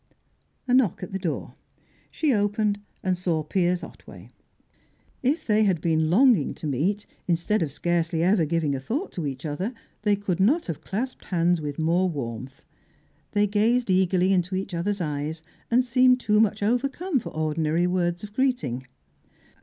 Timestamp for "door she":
1.19-2.33